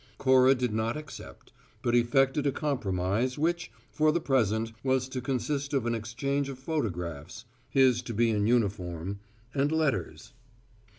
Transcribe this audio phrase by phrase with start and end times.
[0.17, 1.53] Cora did not accept,
[1.83, 6.57] but effected a compromise, which, for the present, was to consist of an exchange of
[6.57, 9.19] photographs (his to be in uniform)
[9.53, 10.33] and letters.